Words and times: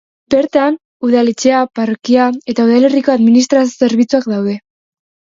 Bertan, 0.33 0.77
udaletxea, 1.07 1.59
parrokia 1.79 2.25
eta 2.55 2.65
udalerriko 2.71 3.13
administrazio 3.17 3.85
zerbitzuak 3.89 4.27
daude. 4.33 4.57